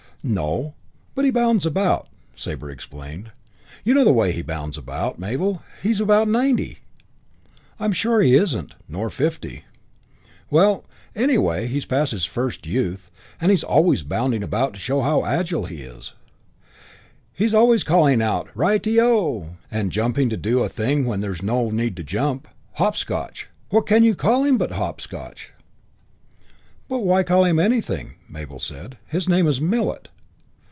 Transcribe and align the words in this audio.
"No, 0.23 0.75
but 1.15 1.25
he 1.25 1.31
bounds 1.31 1.65
about," 1.65 2.07
Sabre 2.35 2.69
explained. 2.69 3.31
"You 3.83 3.95
know 3.95 4.03
the 4.03 4.13
way 4.13 4.31
he 4.31 4.43
bounds 4.43 4.77
about, 4.77 5.17
Mabel. 5.17 5.63
He's 5.81 5.99
about 5.99 6.27
ninety" 6.27 6.77
"I'm 7.79 7.91
sure 7.91 8.21
he 8.21 8.35
isn't, 8.35 8.75
nor 8.87 9.09
fifty." 9.09 9.65
"Well, 10.51 10.85
anyway, 11.15 11.65
he's 11.65 11.85
past 11.85 12.11
his 12.11 12.25
first 12.27 12.67
youth, 12.67 13.09
but 13.39 13.49
he's 13.49 13.63
always 13.63 14.03
bounding 14.03 14.43
about 14.43 14.75
to 14.75 14.79
show 14.79 15.01
how 15.01 15.25
agile 15.25 15.65
he 15.65 15.77
is. 15.81 16.13
He's 17.33 17.55
always 17.55 17.83
calling 17.83 18.21
out 18.21 18.47
'Ri 18.53 18.77
te 18.77 19.01
O!' 19.01 19.55
and 19.71 19.91
jumping 19.91 20.29
to 20.29 20.37
do 20.37 20.59
a 20.61 20.69
thing 20.69 21.07
when 21.07 21.21
there's 21.21 21.41
no 21.41 21.71
need 21.71 21.95
to 21.95 22.03
jump. 22.03 22.47
Hopscotch. 22.73 23.49
What 23.69 23.87
can 23.87 24.03
you 24.03 24.13
call 24.13 24.43
him 24.43 24.59
but 24.59 24.73
Hopscotch?" 24.73 25.51
"But 26.87 26.99
why 27.05 27.23
call 27.23 27.45
him 27.45 27.57
anything?" 27.57 28.15
Mabel 28.27 28.59
said. 28.59 28.97
"His 29.07 29.29
name's 29.29 29.61
Millet." 29.61 30.09